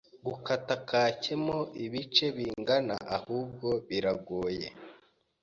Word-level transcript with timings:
Gukata 0.25 0.75
cake 0.89 1.33
mo 1.45 1.57
ibice 1.85 2.25
bingana 2.37 2.95
ahubwo 3.17 3.67
biragoye 3.87 4.67